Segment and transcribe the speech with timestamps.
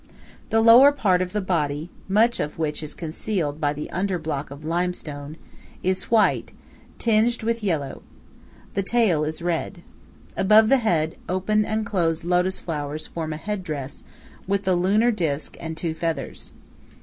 [0.49, 4.49] The lower part of the body, much of which is concealed by the under block
[4.49, 5.37] of limestone,
[5.83, 6.53] is white,
[6.97, 8.01] tinged with yellow.
[8.73, 9.83] The tail is red.
[10.35, 14.03] Above the head, open and closed lotus flowers form a head dress,
[14.47, 16.51] with the lunar disk and two feathers.